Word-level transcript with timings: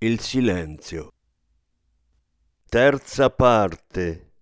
il 0.00 0.20
silenzio. 0.20 1.12
Terza 2.68 3.30
parte. 3.30 4.32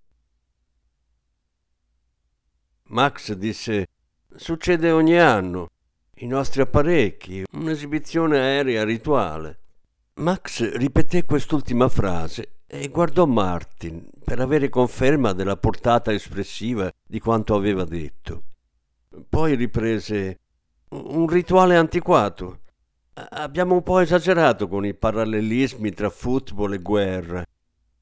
Max 2.88 3.32
disse: 3.32 3.86
Succede 4.34 4.90
ogni 4.90 5.18
anno. 5.18 5.70
I 6.18 6.26
nostri 6.26 6.60
apparecchi, 6.60 7.44
un'esibizione 7.52 8.38
aerea 8.38 8.84
rituale. 8.84 9.58
Max 10.14 10.72
ripeté 10.72 11.24
quest'ultima 11.24 11.88
frase 11.88 12.56
e 12.66 12.88
guardò 12.88 13.26
Martin 13.26 14.08
per 14.24 14.40
avere 14.40 14.68
conferma 14.68 15.32
della 15.32 15.56
portata 15.56 16.12
espressiva 16.12 16.90
di 17.06 17.18
quanto 17.18 17.54
aveva 17.54 17.84
detto. 17.84 18.42
Poi 19.26 19.54
riprese: 19.54 20.40
Un 20.88 21.26
rituale 21.26 21.76
antiquato. 21.76 22.60
Abbiamo 23.18 23.72
un 23.76 23.82
po' 23.82 24.00
esagerato 24.00 24.68
con 24.68 24.84
i 24.84 24.92
parallelismi 24.92 25.90
tra 25.92 26.10
football 26.10 26.74
e 26.74 26.78
guerra. 26.78 27.42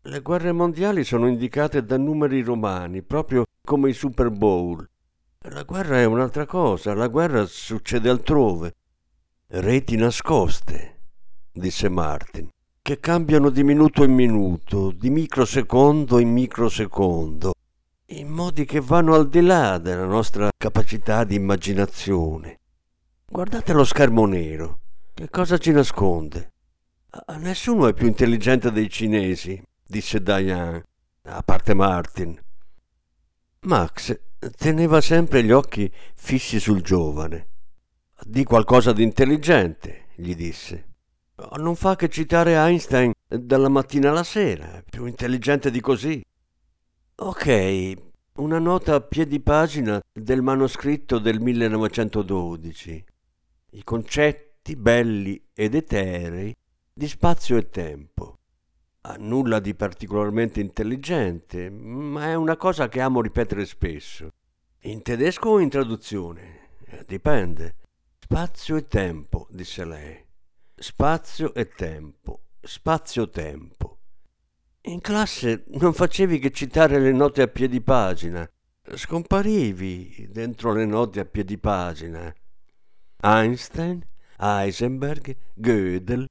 Le 0.02 0.20
guerre 0.20 0.50
mondiali 0.50 1.04
sono 1.04 1.28
indicate 1.28 1.84
da 1.84 1.96
numeri 1.96 2.42
romani, 2.42 3.00
proprio 3.00 3.44
come 3.64 3.90
i 3.90 3.92
Super 3.92 4.30
Bowl. 4.30 4.84
La 5.50 5.62
guerra 5.62 6.00
è 6.00 6.04
un'altra 6.04 6.46
cosa, 6.46 6.94
la 6.94 7.06
guerra 7.06 7.46
succede 7.46 8.08
altrove. 8.10 8.74
Reti 9.46 9.94
nascoste, 9.94 10.98
disse 11.52 11.88
Martin, 11.88 12.48
che 12.82 12.98
cambiano 12.98 13.50
di 13.50 13.62
minuto 13.62 14.02
in 14.02 14.14
minuto, 14.14 14.90
di 14.90 15.10
microsecondo 15.10 16.18
in 16.18 16.32
microsecondo, 16.32 17.52
in 18.06 18.28
modi 18.30 18.64
che 18.64 18.80
vanno 18.80 19.14
al 19.14 19.28
di 19.28 19.42
là 19.42 19.78
della 19.78 20.06
nostra 20.06 20.50
capacità 20.56 21.22
di 21.22 21.36
immaginazione. 21.36 22.58
Guardate 23.30 23.72
lo 23.72 23.84
schermo 23.84 24.26
nero. 24.26 24.80
Che 25.16 25.30
cosa 25.30 25.58
ci 25.58 25.70
nasconde? 25.70 26.54
Nessuno 27.36 27.86
è 27.86 27.94
più 27.94 28.08
intelligente 28.08 28.72
dei 28.72 28.90
cinesi, 28.90 29.62
disse 29.86 30.20
Diane, 30.20 30.82
a 31.26 31.40
parte 31.44 31.72
Martin. 31.72 32.36
Max 33.60 34.18
teneva 34.56 35.00
sempre 35.00 35.44
gli 35.44 35.52
occhi 35.52 35.88
fissi 36.16 36.58
sul 36.58 36.82
giovane. 36.82 37.46
Di 38.24 38.42
qualcosa 38.42 38.92
di 38.92 39.04
intelligente, 39.04 40.06
gli 40.16 40.34
disse. 40.34 40.88
Non 41.58 41.76
fa 41.76 41.94
che 41.94 42.08
citare 42.08 42.54
Einstein 42.54 43.12
dalla 43.28 43.68
mattina 43.68 44.10
alla 44.10 44.24
sera, 44.24 44.82
più 44.84 45.06
intelligente 45.06 45.70
di 45.70 45.80
così. 45.80 46.20
Ok, 47.14 47.94
una 48.38 48.58
nota 48.58 48.96
a 48.96 49.00
piedi 49.00 49.38
pagina 49.38 50.02
del 50.12 50.42
manoscritto 50.42 51.20
del 51.20 51.38
1912. 51.38 53.04
I 53.70 53.84
concetti 53.84 54.44
belli 54.75 55.48
ed 55.52 55.75
eterei 55.75 56.56
di 56.92 57.06
spazio 57.06 57.58
e 57.58 57.69
tempo. 57.69 58.38
Ha 59.02 59.16
nulla 59.19 59.60
di 59.60 59.75
particolarmente 59.75 60.60
intelligente, 60.60 61.69
ma 61.69 62.30
è 62.30 62.34
una 62.34 62.56
cosa 62.56 62.88
che 62.88 63.03
amo 63.03 63.20
ripetere 63.20 63.66
spesso. 63.66 64.32
In 64.84 65.03
tedesco 65.03 65.50
o 65.50 65.60
in 65.60 65.69
traduzione? 65.69 66.69
Eh, 66.86 67.04
dipende. 67.06 67.76
Spazio 68.19 68.76
e 68.76 68.86
tempo, 68.86 69.47
disse 69.50 69.84
lei. 69.84 70.24
Spazio 70.74 71.53
e 71.53 71.69
tempo. 71.69 72.44
Spazio-tempo. 72.60 73.98
In 74.86 75.00
classe 75.00 75.64
non 75.69 75.92
facevi 75.92 76.38
che 76.38 76.50
citare 76.50 76.98
le 76.98 77.12
note 77.12 77.42
a 77.42 77.48
piedi 77.48 77.82
pagina. 77.82 78.50
Scomparivi 78.94 80.28
dentro 80.30 80.72
le 80.72 80.86
note 80.86 81.20
a 81.20 81.24
piedi 81.26 81.58
pagina. 81.58 82.34
Einstein 83.20 84.03
Heisenberg, 84.39 85.37
Gödel, 85.55 86.27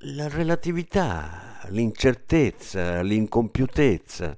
la 0.00 0.28
relatività, 0.28 1.60
l'incertezza, 1.68 3.00
l'incompiutezza. 3.02 4.36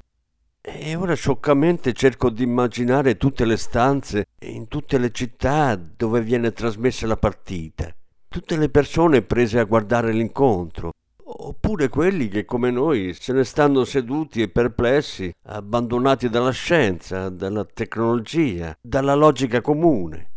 E 0.60 0.96
ora 0.96 1.14
scioccamente 1.14 1.92
cerco 1.92 2.30
di 2.30 2.42
immaginare 2.42 3.16
tutte 3.16 3.44
le 3.44 3.56
stanze 3.56 4.26
in 4.40 4.68
tutte 4.68 4.98
le 4.98 5.10
città 5.10 5.76
dove 5.76 6.20
viene 6.20 6.52
trasmessa 6.52 7.06
la 7.06 7.16
partita, 7.16 7.94
tutte 8.28 8.56
le 8.56 8.68
persone 8.68 9.22
prese 9.22 9.58
a 9.58 9.64
guardare 9.64 10.12
l'incontro, 10.12 10.92
oppure 11.24 11.88
quelli 11.88 12.28
che 12.28 12.44
come 12.44 12.70
noi 12.70 13.14
se 13.14 13.32
ne 13.32 13.44
stanno 13.44 13.84
seduti 13.84 14.42
e 14.42 14.48
perplessi, 14.48 15.32
abbandonati 15.44 16.28
dalla 16.28 16.50
scienza, 16.50 17.28
dalla 17.30 17.64
tecnologia, 17.64 18.76
dalla 18.80 19.14
logica 19.14 19.60
comune. 19.60 20.30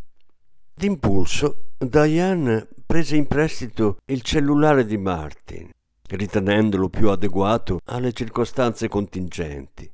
D'impulso 0.73 1.70
Diane 1.83 2.67
prese 2.85 3.15
in 3.15 3.25
prestito 3.25 3.97
il 4.05 4.21
cellulare 4.21 4.85
di 4.85 4.97
Martin, 4.97 5.67
ritenendolo 6.09 6.89
più 6.89 7.09
adeguato 7.09 7.79
alle 7.85 8.13
circostanze 8.13 8.87
contingenti. 8.87 9.91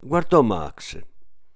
Guardò 0.00 0.42
Max. 0.42 1.00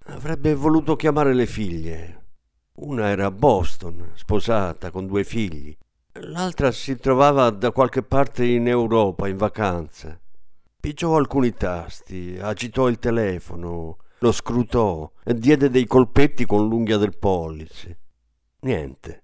Avrebbe 0.04 0.54
voluto 0.54 0.94
chiamare 0.94 1.34
le 1.34 1.46
figlie. 1.46 2.26
Una 2.74 3.08
era 3.08 3.26
a 3.26 3.30
Boston, 3.32 4.12
sposata, 4.14 4.92
con 4.92 5.08
due 5.08 5.24
figli. 5.24 5.76
L'altra 6.12 6.70
si 6.70 6.94
trovava 6.94 7.50
da 7.50 7.72
qualche 7.72 8.04
parte 8.04 8.44
in 8.44 8.68
Europa 8.68 9.26
in 9.26 9.36
vacanza. 9.36 10.16
Pigiò 10.78 11.16
alcuni 11.16 11.54
tasti, 11.54 12.38
agitò 12.40 12.88
il 12.88 13.00
telefono, 13.00 13.96
lo 14.20 14.30
scrutò 14.30 15.10
e 15.24 15.34
diede 15.34 15.70
dei 15.70 15.86
colpetti 15.86 16.46
con 16.46 16.68
l'unghia 16.68 16.98
del 16.98 17.18
pollice. 17.18 17.98
Niente. 18.60 19.21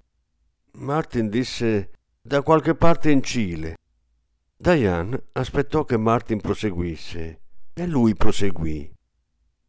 Martin 0.78 1.28
disse 1.28 1.90
da 2.22 2.42
qualche 2.42 2.74
parte 2.74 3.10
in 3.10 3.22
Cile. 3.22 3.76
Diane 4.56 5.24
aspettò 5.32 5.84
che 5.84 5.96
Martin 5.96 6.40
proseguisse 6.40 7.40
e 7.74 7.86
lui 7.86 8.14
proseguì. 8.14 8.88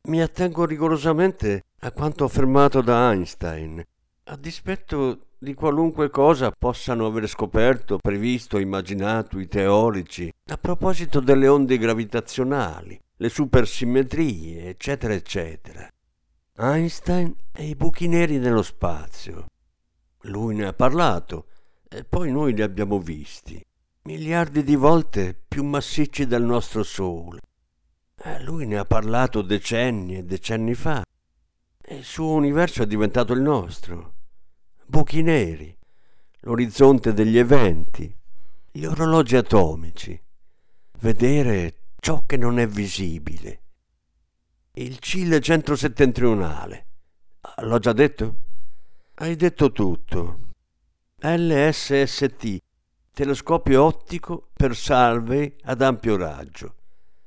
Mi 0.03 0.21
attengo 0.21 0.65
rigorosamente 0.65 1.63
a 1.79 1.91
quanto 1.91 2.25
affermato 2.25 2.81
da 2.81 3.11
Einstein, 3.11 3.83
a 4.25 4.35
dispetto 4.35 5.29
di 5.39 5.53
qualunque 5.55 6.09
cosa 6.09 6.51
possano 6.51 7.07
aver 7.07 7.27
scoperto, 7.27 7.97
previsto, 7.97 8.59
immaginato 8.59 9.39
i 9.39 9.47
teorici 9.47 10.31
a 10.47 10.57
proposito 10.57 11.19
delle 11.19 11.47
onde 11.47 11.77
gravitazionali, 11.77 12.99
le 13.17 13.29
supersimmetrie, 13.29 14.69
eccetera, 14.69 15.13
eccetera. 15.13 15.87
Einstein 16.57 17.35
e 17.51 17.67
i 17.67 17.75
buchi 17.75 18.07
neri 18.07 18.37
nello 18.37 18.63
spazio, 18.63 19.45
lui 20.24 20.56
ne 20.56 20.66
ha 20.66 20.74
parlato 20.74 21.47
e 21.88 22.03
poi 22.03 22.31
noi 22.31 22.53
li 22.53 22.62
abbiamo 22.62 23.00
visti, 23.00 23.63
miliardi 24.03 24.63
di 24.63 24.75
volte 24.75 25.40
più 25.47 25.63
massicci 25.63 26.28
del 26.28 26.44
nostro 26.44 26.84
Sole. 26.84 27.40
E 28.22 28.41
lui 28.44 28.68
ne 28.68 28.78
ha 28.78 28.85
parlato 28.85 29.42
decenni 29.42 30.18
e 30.18 30.24
decenni 30.24 30.74
fa. 30.74 31.04
E 31.81 31.95
il 31.95 32.04
suo 32.04 32.33
universo 32.33 32.83
è 32.83 32.88
diventato 32.88 33.33
il 33.33 33.42
nostro. 33.42 34.13
Buchi 34.86 35.21
neri, 35.21 35.75
l'orizzonte 36.42 37.13
degli 37.13 37.38
eventi, 37.38 38.13
gli 38.72 38.83
orologi 38.83 39.36
atomici, 39.36 40.22
vedere 41.00 41.75
ciò 42.00 42.24
che 42.25 42.38
non 42.38 42.60
è 42.60 42.68
visibile. 42.68 43.62
Il 44.74 45.00
Cile 45.00 45.39
centro-settentrionale. 45.39 46.86
L'ho 47.62 47.80
già 47.80 47.94
detto? 47.94 48.36
Hai 49.21 49.36
detto 49.36 49.74
tutto. 49.74 50.54
LSST, 51.18 52.57
telescopio 53.12 53.83
ottico 53.83 54.48
per 54.54 54.74
salve 54.74 55.57
ad 55.63 55.81
ampio 55.81 56.16
raggio. 56.16 56.75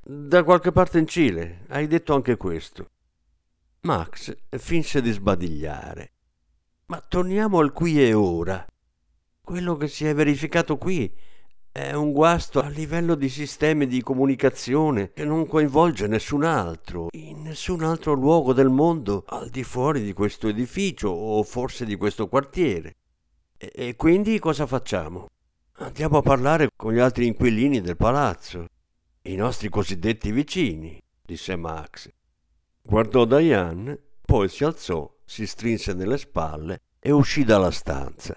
Da 0.00 0.42
qualche 0.42 0.72
parte 0.72 0.98
in 0.98 1.06
Cile, 1.06 1.66
hai 1.68 1.86
detto 1.86 2.14
anche 2.14 2.38
questo. 2.38 2.92
Max 3.80 4.34
finse 4.48 5.02
di 5.02 5.10
sbadigliare. 5.10 6.12
Ma 6.86 6.98
torniamo 7.06 7.58
al 7.58 7.72
qui 7.72 8.02
e 8.02 8.14
ora. 8.14 8.64
Quello 9.42 9.76
che 9.76 9.86
si 9.86 10.06
è 10.06 10.14
verificato 10.14 10.78
qui 10.78 11.14
è 11.72 11.94
un 11.94 12.12
guasto 12.12 12.60
a 12.60 12.68
livello 12.68 13.14
di 13.14 13.30
sistemi 13.30 13.86
di 13.86 14.02
comunicazione 14.02 15.10
che 15.14 15.24
non 15.24 15.46
coinvolge 15.46 16.06
nessun 16.06 16.44
altro, 16.44 17.08
in 17.12 17.40
nessun 17.40 17.82
altro 17.82 18.12
luogo 18.12 18.52
del 18.52 18.68
mondo 18.68 19.24
al 19.28 19.48
di 19.48 19.64
fuori 19.64 20.02
di 20.02 20.12
questo 20.12 20.48
edificio 20.48 21.08
o 21.08 21.42
forse 21.42 21.86
di 21.86 21.96
questo 21.96 22.28
quartiere. 22.28 22.96
E, 23.56 23.72
e 23.74 23.96
quindi 23.96 24.38
cosa 24.38 24.66
facciamo? 24.66 25.28
Andiamo 25.76 26.18
a 26.18 26.22
parlare 26.22 26.68
con 26.76 26.92
gli 26.92 26.98
altri 26.98 27.26
inquilini 27.26 27.80
del 27.80 27.96
palazzo, 27.96 28.66
i 29.22 29.34
nostri 29.34 29.70
cosiddetti 29.70 30.30
vicini, 30.30 31.02
disse 31.22 31.56
Max. 31.56 32.10
Guardò 32.82 33.24
Diane, 33.24 33.98
poi 34.20 34.50
si 34.50 34.62
alzò, 34.64 35.10
si 35.24 35.46
strinse 35.46 35.94
nelle 35.94 36.18
spalle 36.18 36.82
e 37.00 37.10
uscì 37.12 37.44
dalla 37.44 37.70
stanza. 37.70 38.36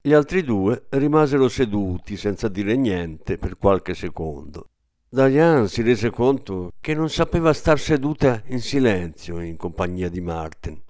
Gli 0.00 0.12
altri 0.12 0.42
due 0.42 0.86
rimasero 0.90 1.48
seduti 1.48 2.16
senza 2.16 2.48
dire 2.48 2.76
niente 2.76 3.36
per 3.36 3.58
qualche 3.58 3.94
secondo. 3.94 4.68
Diane 5.08 5.68
si 5.68 5.82
rese 5.82 6.10
conto 6.10 6.72
che 6.80 6.94
non 6.94 7.10
sapeva 7.10 7.52
star 7.52 7.78
seduta 7.78 8.42
in 8.46 8.60
silenzio 8.60 9.40
in 9.40 9.56
compagnia 9.56 10.08
di 10.08 10.20
Martin. 10.20 10.80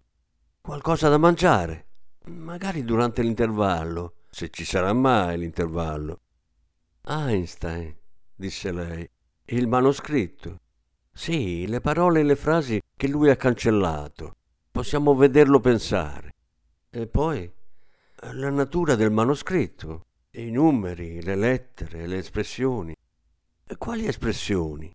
Qualcosa 0.61 1.09
da 1.09 1.17
mangiare, 1.17 1.87
magari 2.27 2.85
durante 2.85 3.23
l'intervallo, 3.23 4.15
se 4.29 4.51
ci 4.51 4.65
sarà 4.65 4.93
mai 4.93 5.39
l'intervallo. 5.39 6.21
Einstein, 7.07 7.97
disse 8.35 8.73
lei, 8.73 9.09
il 9.47 9.67
manoscritto. 9.67 10.61
Sì, 11.13 11.67
le 11.67 11.81
parole 11.81 12.21
e 12.21 12.25
le 12.25 12.37
frasi 12.37 12.81
che 12.95 13.09
lui 13.09 13.31
ha 13.31 13.37
cancellato. 13.37 14.35
Possiamo 14.71 15.15
vederlo 15.15 15.61
pensare. 15.61 16.35
E 16.91 17.07
poi 17.07 17.51
la 18.21 18.51
natura 18.51 18.97
del 18.97 19.13
manoscritto, 19.13 20.07
i 20.33 20.51
numeri, 20.51 21.23
le 21.23 21.37
lettere, 21.37 22.07
le 22.07 22.19
espressioni. 22.19 22.95
Quali 23.77 24.07
espressioni? 24.07 24.93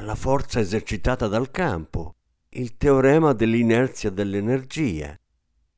La 0.00 0.14
forza 0.14 0.60
esercitata 0.60 1.28
dal 1.28 1.50
campo, 1.50 2.16
il 2.50 2.76
teorema 2.76 3.32
dell'inerzia 3.32 4.10
dell'energia. 4.10 5.16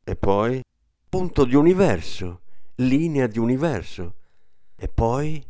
E 0.02 0.16
poi 0.16 0.62
punto 1.08 1.44
di 1.44 1.54
universo, 1.54 2.40
linea 2.76 3.26
di 3.26 3.38
universo. 3.38 4.14
E 4.74 4.88
poi 4.88 5.44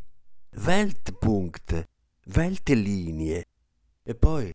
Weltpunkt, 0.64 1.88
Weltlinie. 2.34 3.44
E 4.02 4.14
poi 4.14 4.52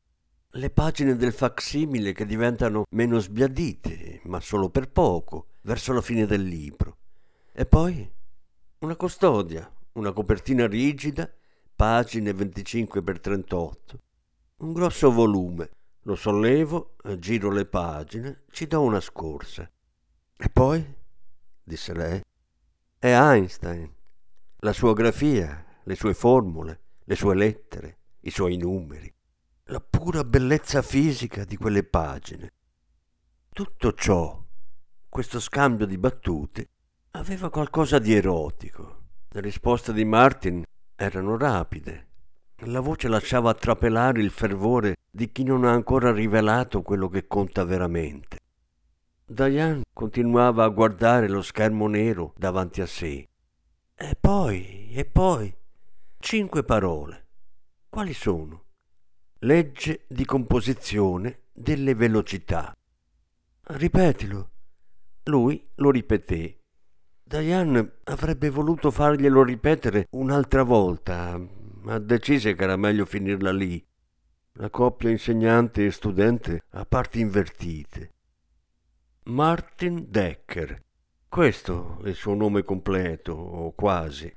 le 0.55 0.69
pagine 0.69 1.15
del 1.15 1.31
facsimile 1.31 2.11
che 2.11 2.25
diventano 2.25 2.83
meno 2.91 3.19
sbiadite, 3.19 4.21
ma 4.25 4.39
solo 4.39 4.69
per 4.69 4.89
poco, 4.89 5.47
verso 5.63 5.93
la 5.93 6.01
fine 6.01 6.25
del 6.25 6.43
libro. 6.43 6.97
E 7.51 7.65
poi 7.65 8.09
una 8.79 8.95
custodia, 8.95 9.71
una 9.93 10.11
copertina 10.11 10.67
rigida 10.67 11.31
pagine 11.75 12.33
25 12.33 13.01
x 13.01 13.19
38. 13.19 13.99
Un 14.57 14.73
grosso 14.73 15.11
volume. 15.11 15.69
Lo 16.03 16.15
sollevo, 16.15 16.95
giro 17.17 17.49
le 17.49 17.65
pagine, 17.65 18.43
ci 18.51 18.67
do 18.67 18.81
una 18.81 18.99
scorsa. 18.99 19.69
E 20.35 20.49
poi, 20.49 20.85
disse 21.63 21.93
lei, 21.93 22.21
è 22.99 23.13
Einstein. 23.13 23.89
La 24.57 24.73
sua 24.73 24.93
grafia, 24.93 25.65
le 25.83 25.95
sue 25.95 26.13
formule, 26.13 26.81
le 27.05 27.15
sue 27.15 27.35
lettere, 27.35 27.97
i 28.21 28.29
suoi 28.29 28.57
numeri, 28.57 29.13
la 29.65 29.79
pura 29.79 30.23
bellezza 30.23 30.81
fisica 30.81 31.45
di 31.45 31.55
quelle 31.55 31.83
pagine. 31.83 32.51
Tutto 33.49 33.93
ciò, 33.93 34.42
questo 35.13 35.39
scambio 35.39 35.85
di 35.85 35.99
battute, 35.99 36.69
aveva 37.11 37.51
qualcosa 37.51 37.99
di 37.99 38.15
erotico. 38.15 39.01
Le 39.29 39.41
risposte 39.41 39.93
di 39.93 40.05
Martin 40.05 40.63
erano 40.95 41.37
rapide. 41.37 42.07
La 42.65 42.79
voce 42.79 43.07
lasciava 43.07 43.53
trapelare 43.53 44.23
il 44.23 44.31
fervore 44.31 44.95
di 45.11 45.31
chi 45.31 45.43
non 45.43 45.65
ha 45.65 45.71
ancora 45.71 46.11
rivelato 46.11 46.81
quello 46.81 47.09
che 47.09 47.27
conta 47.27 47.63
veramente. 47.63 48.39
Diane 49.23 49.83
continuava 49.93 50.63
a 50.63 50.69
guardare 50.69 51.29
lo 51.29 51.43
schermo 51.43 51.87
nero 51.87 52.33
davanti 52.35 52.81
a 52.81 52.87
sé. 52.87 53.27
E 53.93 54.17
poi, 54.19 54.89
e 54.93 55.05
poi, 55.05 55.55
cinque 56.17 56.63
parole. 56.63 57.27
Quali 57.87 58.15
sono? 58.15 58.63
Legge 59.41 60.05
di 60.07 60.25
composizione 60.25 61.41
delle 61.53 61.93
velocità. 61.93 62.75
Ripetilo. 63.65 64.47
Lui 65.25 65.65
lo 65.75 65.89
ripeté 65.89 66.57
Diane 67.33 67.93
avrebbe 68.03 68.51
voluto 68.51 68.91
farglielo 68.91 69.43
ripetere 69.43 70.07
un'altra 70.11 70.61
volta, 70.61 71.39
ma 71.81 71.97
decise 71.97 72.53
che 72.53 72.63
era 72.63 72.75
meglio 72.75 73.05
finirla 73.05 73.51
lì. 73.51 73.83
La 74.57 74.69
coppia 74.69 75.09
insegnante 75.09 75.85
e 75.85 75.91
studente 75.91 76.61
a 76.71 76.85
parti 76.85 77.21
invertite. 77.21 78.11
Martin 79.23 80.05
Decker. 80.09 80.79
Questo 81.27 82.01
è 82.03 82.09
il 82.09 82.15
suo 82.15 82.35
nome 82.35 82.61
completo, 82.61 83.33
o 83.33 83.71
quasi. 83.71 84.31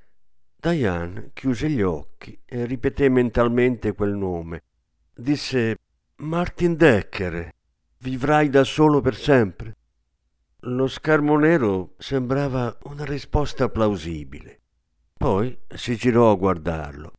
Diane 0.56 1.32
chiuse 1.34 1.68
gli 1.68 1.82
occhi 1.82 2.38
e 2.46 2.64
ripeté 2.64 3.10
mentalmente 3.10 3.92
quel 3.92 4.14
nome. 4.14 4.62
Disse 5.14 5.76
Martin 6.16 6.76
Decker, 6.76 7.50
vivrai 7.98 8.48
da 8.48 8.64
solo 8.64 9.02
per 9.02 9.16
sempre. 9.16 9.75
Lo 10.68 10.88
schermo 10.88 11.38
nero 11.38 11.94
sembrava 11.96 12.76
una 12.86 13.04
risposta 13.04 13.68
plausibile. 13.68 14.62
Poi 15.16 15.56
si 15.68 15.94
girò 15.94 16.32
a 16.32 16.34
guardarlo. 16.34 17.12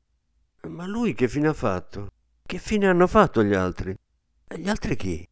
Ma 0.68 0.86
lui 0.86 1.14
che 1.14 1.30
fine 1.30 1.48
ha 1.48 1.54
fatto? 1.54 2.10
Che 2.46 2.58
fine 2.58 2.88
hanno 2.88 3.08
fatto 3.08 3.42
gli 3.42 3.54
altri? 3.54 3.96
Gli 4.54 4.68
altri 4.68 4.98
chi? 4.98 5.26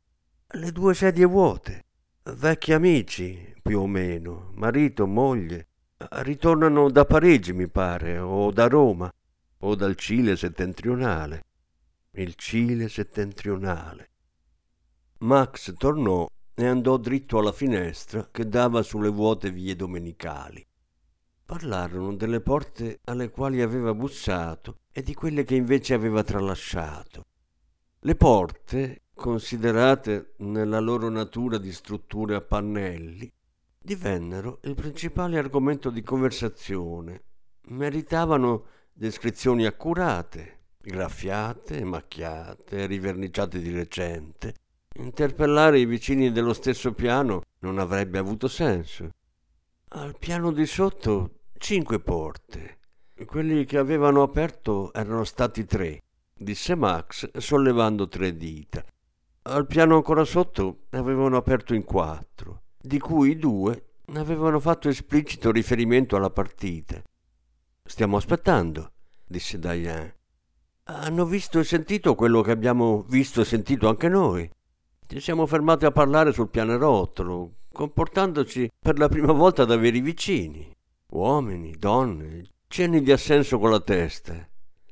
Le 0.48 0.72
due 0.72 0.94
sedie 0.94 1.26
vuote. 1.26 1.84
Vecchi 2.24 2.72
amici, 2.72 3.54
più 3.62 3.82
o 3.82 3.88
meno, 3.88 4.52
marito, 4.54 5.06
moglie. 5.06 5.68
Ritornano 5.98 6.90
da 6.90 7.04
Parigi, 7.04 7.52
mi 7.52 7.68
pare, 7.68 8.18
o 8.18 8.50
da 8.52 8.68
Roma, 8.68 9.12
o 9.60 9.76
dal 9.76 9.98
Cile 9.98 10.38
settentrionale. 10.38 11.44
Il 12.12 12.36
Cile 12.36 12.88
settentrionale. 12.88 14.10
Max 15.18 15.74
tornò 15.76 16.26
e 16.56 16.66
andò 16.66 16.96
dritto 16.98 17.38
alla 17.38 17.52
finestra 17.52 18.30
che 18.32 18.48
dava 18.48 18.82
sulle 18.82 19.10
vuote 19.10 19.52
vie 19.52 19.76
domenicali. 19.76 20.66
Parlarono 21.46 22.16
delle 22.16 22.40
porte 22.40 23.02
alle 23.04 23.30
quali 23.30 23.62
aveva 23.62 23.94
bussato 23.94 24.80
e 24.92 25.04
di 25.04 25.14
quelle 25.14 25.44
che 25.44 25.56
invece 25.56 25.94
aveva 25.94 26.24
tralasciato. 26.24 27.26
Le 28.00 28.16
porte, 28.16 29.04
considerate 29.14 30.34
nella 30.38 30.80
loro 30.80 31.10
natura 31.10 31.58
di 31.58 31.72
strutture 31.72 32.36
a 32.36 32.42
pannelli, 32.42 33.32
divennero 33.78 34.60
il 34.64 34.74
principale 34.74 35.38
argomento 35.38 35.90
di 35.90 36.02
conversazione. 36.02 37.24
Meritavano 37.68 38.66
descrizioni 38.94 39.66
accurate, 39.66 40.62
graffiate, 40.80 41.84
macchiate, 41.84 42.86
riverniciate 42.86 43.60
di 43.60 43.72
recente, 43.72 44.54
Interpellare 44.98 45.80
i 45.80 45.86
vicini 45.86 46.32
dello 46.32 46.54
stesso 46.54 46.94
piano 46.94 47.42
non 47.60 47.80
avrebbe 47.80 48.18
avuto 48.18 48.48
senso. 48.48 49.10
Al 49.90 50.18
piano 50.18 50.54
di 50.54 50.66
sotto 50.66 51.40
cinque 51.58 52.00
porte. 52.00 52.78
Quelli 53.26 53.66
che 53.66 53.78
avevano 53.78 54.22
aperto 54.22 54.94
erano 54.94 55.26
stati 55.26 55.66
tre, 55.66 56.02
disse 56.34 56.76
Max 56.76 57.30
sollevando 57.38 58.08
tre 58.08 58.38
dita. 58.38 58.86
Al 59.44 59.68
piano 59.68 59.96
ancora 59.96 60.24
sotto 60.24 60.86
avevano 60.92 61.36
aperto 61.36 61.74
in 61.74 61.84
quattro, 61.84 62.62
di 62.78 62.98
cui 62.98 63.38
due 63.38 63.96
avevano 64.14 64.62
fatto 64.62 64.88
esplicito 64.88 65.52
riferimento 65.52 66.16
alla 66.16 66.30
partita. 66.30 67.04
Stiamo 67.84 68.16
aspettando, 68.16 68.92
disse 69.26 69.60
Diane. 69.60 70.16
Hanno 70.84 71.26
visto 71.26 71.60
e 71.60 71.66
sentito 71.66 72.16
quello 72.16 72.42
che 72.42 72.52
abbiamo 72.52 73.02
visto 73.10 73.42
e 73.42 73.46
sentito 73.46 73.90
anche 73.90 74.08
noi. 74.08 74.50
Ci 75.08 75.20
siamo 75.20 75.46
fermati 75.46 75.86
a 75.86 75.92
parlare 75.92 76.34
sul 76.34 76.50
pianerottolo, 76.50 77.52
comportandoci 77.72 78.72
per 78.80 78.98
la 78.98 79.08
prima 79.08 79.34
volta 79.34 79.64
da 79.64 79.78
veri 79.78 80.02
vicini. 80.02 80.76
Uomini, 81.12 81.76
donne, 81.78 82.50
cenni 82.68 83.04
di 83.04 83.12
assenso 83.12 83.60
con 83.60 83.70
la 83.70 83.80
testa. 83.80 84.36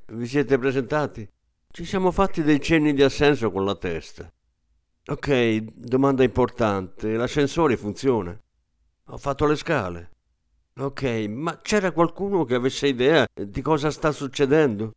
Vi 0.06 0.28
siete 0.28 0.60
presentati? 0.60 1.28
Ci 1.68 1.86
siamo 1.86 2.12
fatti 2.12 2.44
dei 2.44 2.62
cenni 2.62 2.94
di 2.94 3.02
assenso 3.02 3.52
con 3.52 3.66
la 3.66 3.74
testa. 3.74 4.32
Ok, 5.08 5.58
domanda 5.74 6.24
importante. 6.24 7.16
L'ascensore 7.16 7.76
funziona? 7.76 8.40
Ho 9.08 9.18
fatto 9.18 9.48
le 9.48 9.56
scale. 9.56 10.12
Ok, 10.78 11.26
ma 11.28 11.58
c'era 11.58 11.92
qualcuno 11.92 12.46
che 12.46 12.54
avesse 12.54 12.86
idea 12.86 13.28
di 13.34 13.62
cosa 13.62 13.90
sta 13.90 14.12
succedendo? 14.12 14.94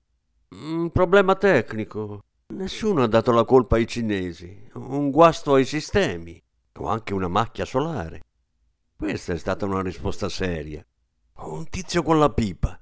Un 0.51 0.91
problema 0.91 1.35
tecnico. 1.37 2.23
Nessuno 2.49 3.03
ha 3.03 3.07
dato 3.09 3.33
la 3.33 3.45
colpa 3.45 3.75
ai 3.75 3.89
cinesi, 3.89 4.71
un 4.75 5.11
guasto 5.11 5.55
ai 5.55 5.65
sistemi 5.65 6.41
o 6.79 6.87
anche 6.87 7.13
una 7.13 7.27
macchia 7.27 7.65
solare. 7.65 8.23
Questa 8.95 9.33
è 9.33 9.37
stata 9.37 9.65
una 9.65 9.83
risposta 9.83 10.29
seria. 10.29 10.87
Un 11.39 11.69
tizio 11.69 12.05
con 12.05 12.21
la 12.21 12.31
pipa. 12.31 12.79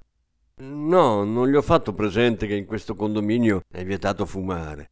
No, 0.57 1.23
non 1.23 1.49
gli 1.49 1.55
ho 1.55 1.63
fatto 1.63 1.93
presente 1.93 2.45
che 2.45 2.55
in 2.55 2.65
questo 2.65 2.93
condominio 2.93 3.63
è 3.67 3.83
vietato 3.83 4.27
fumare. 4.27 4.91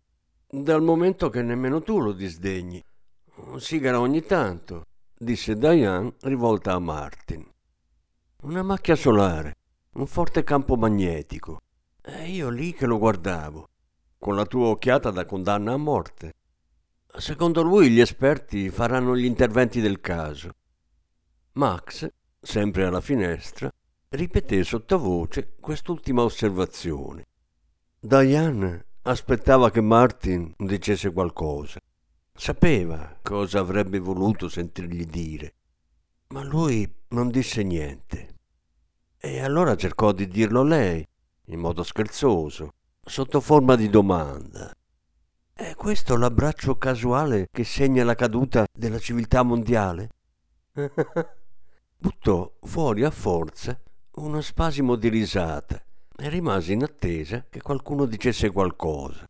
Dal 0.49 0.81
momento 0.81 1.29
che 1.29 1.43
nemmeno 1.43 1.83
tu 1.83 1.99
lo 1.99 2.11
disdegni. 2.11 2.83
Un 3.35 3.61
sigaro 3.61 3.99
ogni 3.99 4.23
tanto, 4.23 4.87
disse 5.15 5.55
Diane 5.55 6.15
rivolta 6.21 6.73
a 6.73 6.79
Martin. 6.79 7.47
Una 8.41 8.63
macchia 8.63 8.95
solare, 8.95 9.55
un 9.93 10.07
forte 10.07 10.43
campo 10.43 10.75
magnetico. 10.75 11.61
E 12.01 12.29
io 12.31 12.49
lì 12.49 12.73
che 12.73 12.87
lo 12.87 12.97
guardavo, 12.97 13.67
con 14.23 14.37
la 14.37 14.45
tua 14.45 14.67
occhiata 14.67 15.11
da 15.11 15.25
condanna 15.25 15.73
a 15.73 15.77
morte. 15.77 16.35
Secondo 17.17 17.61
lui 17.61 17.89
gli 17.89 17.99
esperti 17.99 18.69
faranno 18.69 19.17
gli 19.17 19.25
interventi 19.25 19.81
del 19.81 19.99
caso. 19.99 20.55
Max, 21.55 22.07
sempre 22.39 22.85
alla 22.85 23.01
finestra, 23.01 23.69
ripeté 24.07 24.63
sottovoce 24.63 25.55
quest'ultima 25.59 26.21
osservazione. 26.21 27.25
Diane 27.99 28.85
aspettava 29.01 29.69
che 29.69 29.81
Martin 29.81 30.53
dicesse 30.57 31.11
qualcosa. 31.11 31.81
Sapeva 32.33 33.19
cosa 33.21 33.59
avrebbe 33.59 33.99
voluto 33.99 34.47
sentirgli 34.47 35.03
dire, 35.03 35.53
ma 36.29 36.45
lui 36.45 36.89
non 37.09 37.27
disse 37.27 37.61
niente. 37.61 38.35
E 39.17 39.41
allora 39.41 39.75
cercò 39.75 40.13
di 40.13 40.29
dirlo 40.29 40.63
lei, 40.63 41.05
in 41.47 41.59
modo 41.59 41.83
scherzoso, 41.83 42.71
sotto 43.05 43.41
forma 43.41 43.75
di 43.75 43.89
domanda. 43.89 44.71
È 45.53 45.75
questo 45.75 46.15
l'abbraccio 46.15 46.77
casuale 46.77 47.47
che 47.51 47.63
segna 47.63 48.03
la 48.03 48.15
caduta 48.15 48.65
della 48.71 48.99
civiltà 48.99 49.43
mondiale? 49.43 50.09
Buttò 51.97 52.51
fuori 52.61 53.03
a 53.03 53.11
forza 53.11 53.79
uno 54.15 54.41
spasimo 54.41 54.95
di 54.95 55.09
risata 55.09 55.81
e 56.15 56.29
rimase 56.29 56.73
in 56.73 56.83
attesa 56.83 57.45
che 57.49 57.61
qualcuno 57.61 58.05
dicesse 58.05 58.51
qualcosa. 58.51 59.25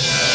Yeah. 0.00 0.31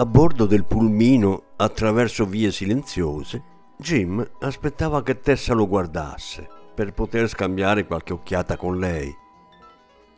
A 0.00 0.06
bordo 0.06 0.46
del 0.46 0.64
pulmino, 0.64 1.42
attraverso 1.56 2.24
vie 2.24 2.50
silenziose, 2.50 3.42
Jim 3.76 4.26
aspettava 4.40 5.02
che 5.02 5.20
Tessa 5.20 5.52
lo 5.52 5.68
guardasse 5.68 6.48
per 6.74 6.94
poter 6.94 7.28
scambiare 7.28 7.84
qualche 7.84 8.14
occhiata 8.14 8.56
con 8.56 8.78
lei. 8.78 9.14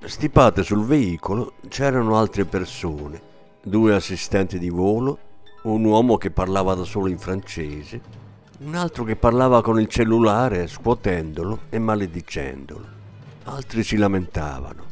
Stipate 0.05 0.63
sul 0.63 0.85
veicolo 0.85 1.55
c'erano 1.67 2.17
altre 2.17 2.45
persone, 2.45 3.21
due 3.61 3.93
assistenti 3.93 4.61
di 4.61 4.69
volo, 4.69 5.19
un 5.63 5.83
uomo 5.83 6.17
che 6.17 6.31
parlava 6.31 6.75
da 6.75 6.85
solo 6.85 7.09
in 7.09 7.19
francese, 7.19 8.01
un 8.61 8.77
altro 8.77 9.03
che 9.03 9.17
parlava 9.17 9.63
con 9.63 9.81
il 9.81 9.89
cellulare 9.89 10.69
scuotendolo 10.69 11.63
e 11.71 11.81
maledicendolo. 11.81 12.87
Altri 13.47 13.83
si 13.83 13.97
lamentavano, 13.97 14.85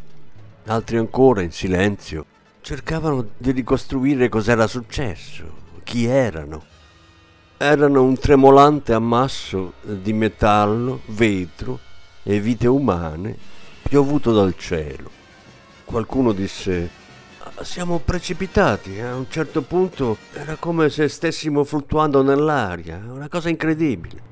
altri 0.65 0.97
ancora 0.97 1.43
in 1.43 1.53
silenzio 1.53 2.30
cercavano 2.61 3.31
di 3.37 3.51
ricostruire 3.51 4.29
cos'era 4.29 4.67
successo, 4.67 5.45
chi 5.85 6.05
erano. 6.05 6.65
Erano 7.57 8.03
un 8.03 8.19
tremolante 8.19 8.93
ammasso 8.93 9.75
di 9.83 10.13
metallo, 10.13 11.01
vetro 11.07 11.79
e 12.23 12.41
vite 12.41 12.67
umane 12.67 13.37
piovuto 13.83 14.33
dal 14.33 14.57
cielo. 14.57 15.11
Qualcuno 15.85 16.33
disse 16.33 16.99
siamo 17.63 17.99
precipitati, 17.99 19.01
a 19.01 19.15
un 19.15 19.27
certo 19.29 19.63
punto 19.63 20.17
era 20.33 20.57
come 20.57 20.89
se 20.89 21.09
stessimo 21.09 21.65
fluttuando 21.65 22.23
nell'aria, 22.23 23.03
una 23.07 23.29
cosa 23.29 23.49
incredibile. 23.51 24.29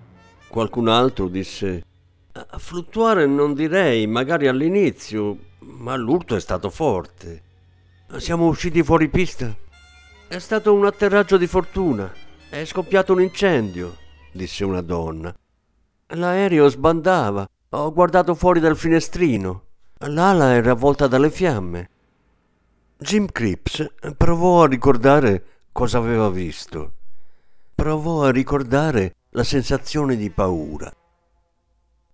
Qualcun 0.48 0.88
altro 0.88 1.28
disse 1.28 1.84
a 2.32 2.58
fluttuare 2.58 3.26
non 3.26 3.52
direi, 3.52 4.06
magari 4.06 4.46
all'inizio, 4.46 5.36
ma 5.58 5.96
l'urto 5.96 6.36
è 6.36 6.40
stato 6.40 6.70
forte. 6.70 7.42
Siamo 8.16 8.46
usciti 8.46 8.82
fuori 8.82 9.08
pista. 9.10 9.54
È 10.26 10.38
stato 10.38 10.72
un 10.72 10.86
atterraggio 10.86 11.36
di 11.36 11.46
fortuna. 11.46 12.10
È 12.48 12.64
scoppiato 12.64 13.12
un 13.12 13.20
incendio, 13.20 13.96
disse 14.32 14.64
una 14.64 14.80
donna. 14.80 15.32
L'aereo 16.14 16.68
sbandava. 16.68 17.46
Ho 17.68 17.92
guardato 17.92 18.34
fuori 18.34 18.60
dal 18.60 18.78
finestrino. 18.78 19.62
L'ala 19.98 20.54
era 20.54 20.72
avvolta 20.72 21.06
dalle 21.06 21.30
fiamme. 21.30 21.90
Jim 22.96 23.26
Cripps 23.26 23.94
provò 24.16 24.62
a 24.64 24.68
ricordare 24.68 25.66
cosa 25.70 25.98
aveva 25.98 26.30
visto. 26.30 26.92
Provò 27.74 28.24
a 28.24 28.30
ricordare 28.30 29.16
la 29.30 29.44
sensazione 29.44 30.16
di 30.16 30.30
paura. 30.30 30.90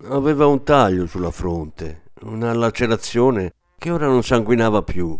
Aveva 0.08 0.46
un 0.46 0.64
taglio 0.64 1.06
sulla 1.06 1.30
fronte, 1.30 2.10
una 2.22 2.52
lacerazione 2.52 3.54
che 3.78 3.90
ora 3.92 4.06
non 4.06 4.24
sanguinava 4.24 4.82
più. 4.82 5.18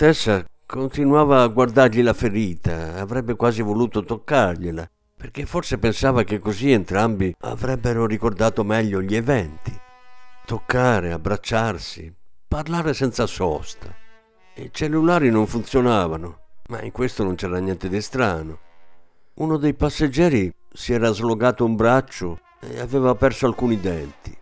Tessa 0.00 0.46
continuava 0.64 1.42
a 1.42 1.46
guardargli 1.48 2.00
la 2.02 2.14
ferita, 2.14 2.94
avrebbe 2.94 3.36
quasi 3.36 3.60
voluto 3.60 4.02
toccargliela, 4.02 4.90
perché 5.14 5.44
forse 5.44 5.76
pensava 5.76 6.22
che 6.22 6.38
così 6.38 6.72
entrambi 6.72 7.34
avrebbero 7.40 8.06
ricordato 8.06 8.64
meglio 8.64 9.02
gli 9.02 9.14
eventi. 9.14 9.78
Toccare, 10.46 11.12
abbracciarsi, 11.12 12.10
parlare 12.48 12.94
senza 12.94 13.26
sosta. 13.26 13.94
I 14.54 14.70
cellulari 14.72 15.28
non 15.28 15.46
funzionavano, 15.46 16.38
ma 16.68 16.80
in 16.80 16.92
questo 16.92 17.22
non 17.22 17.34
c'era 17.34 17.58
niente 17.58 17.90
di 17.90 18.00
strano. 18.00 18.58
Uno 19.34 19.58
dei 19.58 19.74
passeggeri 19.74 20.50
si 20.72 20.94
era 20.94 21.10
slogato 21.10 21.62
un 21.66 21.76
braccio 21.76 22.40
e 22.58 22.80
aveva 22.80 23.14
perso 23.14 23.44
alcuni 23.44 23.78
denti. 23.78 24.34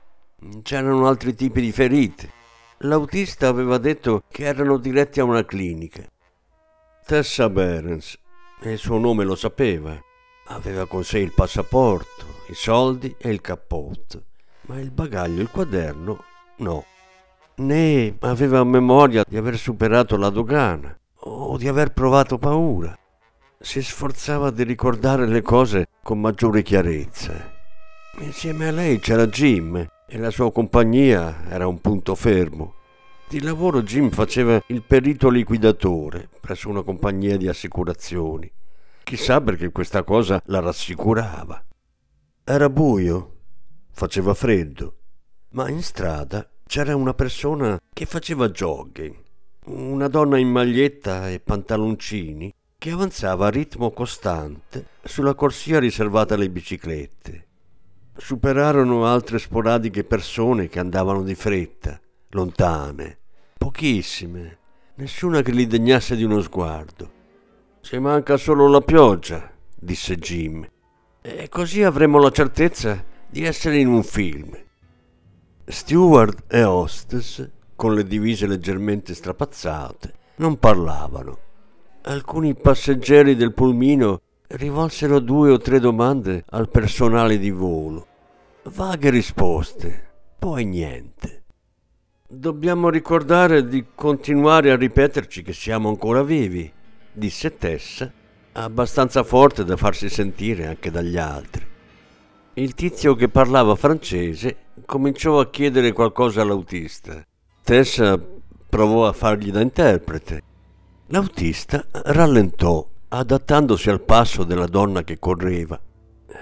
C'erano 0.63 1.09
altri 1.09 1.35
tipi 1.35 1.61
di 1.61 1.73
ferite. 1.73 2.37
L'autista 2.83 3.49
aveva 3.49 3.77
detto 3.79 4.23
che 4.31 4.45
erano 4.45 4.77
diretti 4.77 5.19
a 5.19 5.25
una 5.25 5.45
clinica. 5.45 6.05
Tessa 7.05 7.51
Berens, 7.51 8.17
il 8.63 8.79
suo 8.79 8.99
nome 8.99 9.25
lo 9.25 9.35
sapeva, 9.35 10.01
aveva 10.47 10.87
con 10.87 11.03
sé 11.03 11.19
il 11.19 11.33
passaporto, 11.33 12.25
i 12.47 12.55
soldi 12.55 13.13
e 13.19 13.31
il 13.31 13.41
cappotto, 13.41 14.23
ma 14.67 14.79
il 14.79 14.93
bagaglio 14.93 15.41
e 15.41 15.43
il 15.43 15.51
quaderno 15.51 16.23
no. 16.59 16.85
Né 17.57 18.15
aveva 18.21 18.63
memoria 18.63 19.25
di 19.27 19.37
aver 19.37 19.59
superato 19.59 20.17
la 20.17 20.31
dogana 20.31 20.97
o 21.15 21.57
di 21.57 21.67
aver 21.67 21.93
provato 21.93 22.39
paura. 22.39 22.97
Si 23.59 23.83
sforzava 23.83 24.51
di 24.51 24.63
ricordare 24.63 25.27
le 25.27 25.43
cose 25.43 25.89
con 26.01 26.21
maggiore 26.21 26.63
chiarezza. 26.63 27.57
Insieme 28.21 28.69
a 28.69 28.71
lei 28.71 29.01
c'era 29.01 29.27
Jim 29.27 29.85
e 30.11 30.17
la 30.17 30.31
sua 30.31 30.51
compagnia 30.51 31.45
era 31.51 31.67
un 31.67 31.83
punto 31.83 32.15
fermo. 32.15 32.75
Di 33.29 33.43
lavoro 33.43 33.83
Jim 33.83 34.09
faceva 34.09 34.63
il 34.69 34.83
perito 34.83 35.29
liquidatore 35.29 36.31
presso 36.41 36.71
una 36.71 36.83
compagnia 36.83 37.37
di 37.37 37.47
assicurazioni. 37.47 38.51
Chissà 39.05 39.43
perché 39.43 39.71
questa 39.71 40.03
cosa 40.05 40.41
la 40.47 40.61
rassicurava. 40.61 41.63
Era 42.43 42.71
buio, 42.71 43.37
faceva 43.93 44.33
freddo, 44.33 44.97
ma 45.51 45.69
in 45.69 45.83
strada 45.83 46.49
c'era 46.67 46.97
una 46.97 47.13
persona 47.13 47.79
che 47.93 48.07
faceva 48.07 48.49
jogging, 48.49 49.15
una 49.67 50.09
donna 50.09 50.39
in 50.39 50.49
maglietta 50.49 51.29
e 51.29 51.41
pantaloncini 51.41 52.51
che 52.79 52.91
avanzava 52.91 53.49
a 53.49 53.51
ritmo 53.51 53.91
costante 53.91 54.87
sulla 55.05 55.35
corsia 55.35 55.79
riservata 55.79 56.35
alle 56.35 56.49
biciclette 56.49 57.48
superarono 58.19 59.07
altre 59.07 59.39
sporadiche 59.39 60.03
persone 60.03 60.69
che 60.69 60.81
andavano 60.81 61.23
di 61.23 61.37
fretta, 61.37 61.99
lontane, 62.31 63.19
pochissime, 63.57 64.59
nessuna 64.97 65.41
che 65.41 65.53
li 65.53 65.67
degnasse 65.67 66.17
di 66.17 66.25
uno 66.25 66.41
sguardo. 66.41 67.11
Ci 67.81 67.99
manca 67.99 68.37
solo 68.37 68.69
la 68.69 68.81
pioggia, 68.81 69.51
disse 69.75 70.17
Jim, 70.17 70.67
e 71.23 71.49
così 71.49 71.83
avremo 71.85 72.19
la 72.19 72.31
certezza 72.31 73.03
di 73.29 73.45
essere 73.45 73.79
in 73.79 73.87
un 73.87 74.03
film. 74.03 74.51
Steward 75.65 76.45
e 76.49 76.65
hostess, 76.65 77.49
con 77.77 77.95
le 77.95 78.05
divise 78.05 78.47
leggermente 78.47 79.15
strapazzate, 79.15 80.13
non 80.37 80.59
parlavano. 80.59 81.39
Alcuni 82.03 82.55
passeggeri 82.55 83.37
del 83.37 83.55
pulmino 83.55 84.21
rivolsero 84.49 85.21
due 85.21 85.51
o 85.51 85.59
tre 85.59 85.79
domande 85.79 86.45
al 86.49 86.69
personale 86.69 87.39
di 87.39 87.51
volo. 87.51 88.08
Vaghe 88.71 89.09
risposte, 89.09 90.11
poi 90.39 90.67
niente. 90.67 91.45
Dobbiamo 92.29 92.91
ricordare 92.91 93.67
di 93.67 93.87
continuare 93.95 94.71
a 94.71 94.77
ripeterci 94.77 95.43
che 95.43 95.55
siamo 95.55 95.89
ancora 95.89 96.23
vivi, 96.23 96.71
disse 97.11 97.57
Tessa, 97.57 98.13
abbastanza 98.53 99.23
forte 99.23 99.65
da 99.65 99.79
farsi 99.79 100.11
sentire 100.11 100.67
anche 100.67 100.91
dagli 100.91 101.17
altri. 101.17 101.65
Il 102.55 102.75
tizio 102.75 103.15
che 103.15 103.31
parlava 103.31 103.75
francese 103.75 104.57
cominciò 104.85 105.41
a 105.41 105.49
chiedere 105.49 105.93
qualcosa 105.93 106.43
all'autista. 106.43 107.25
Tessa 107.63 108.23
provò 108.69 109.07
a 109.07 109.15
fargli 109.15 109.51
da 109.51 109.63
interprete. 109.63 110.43
L'autista 111.07 111.87
rallentò 111.91 112.87
adattandosi 113.09 113.89
al 113.89 114.03
passo 114.03 114.45
della 114.45 114.67
donna 114.67 115.05
che 115.05 115.19
correva. 115.19 115.81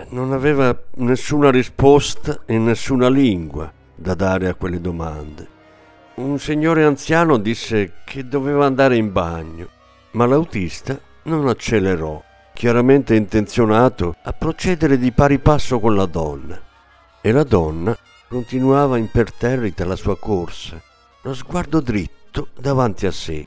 Non 0.08 0.32
aveva 0.32 0.76
nessuna 0.96 1.50
risposta 1.50 2.40
in 2.46 2.64
nessuna 2.64 3.08
lingua 3.08 3.72
da 3.94 4.14
dare 4.14 4.48
a 4.48 4.54
quelle 4.54 4.80
domande. 4.80 5.48
Un 6.16 6.38
signore 6.38 6.84
anziano 6.84 7.38
disse 7.38 7.92
che 8.04 8.26
doveva 8.26 8.66
andare 8.66 8.96
in 8.96 9.12
bagno, 9.12 9.68
ma 10.12 10.26
l'autista 10.26 10.98
non 11.24 11.46
accelerò, 11.46 12.22
chiaramente 12.52 13.14
intenzionato 13.14 14.16
a 14.22 14.32
procedere 14.32 14.98
di 14.98 15.12
pari 15.12 15.38
passo 15.38 15.78
con 15.78 15.94
la 15.94 16.06
donna. 16.06 16.60
E 17.20 17.32
la 17.32 17.44
donna 17.44 17.96
continuava 18.28 18.98
imperterrita 18.98 19.84
la 19.84 19.96
sua 19.96 20.18
corsa, 20.18 20.80
lo 21.22 21.34
sguardo 21.34 21.80
dritto 21.80 22.48
davanti 22.58 23.06
a 23.06 23.12
sé. 23.12 23.46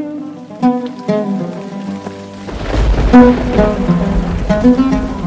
Thank 4.61 5.15
you. 5.15 5.20